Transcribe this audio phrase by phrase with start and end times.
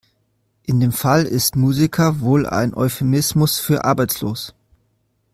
[0.63, 4.55] In dem Fall ist Musiker wohl ein Euphemismus für arbeitslos.